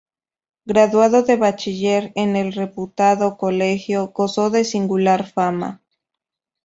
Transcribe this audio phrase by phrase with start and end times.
[0.65, 5.83] Graduado de bachiller en el reputado Colegio, gozó de singular fama.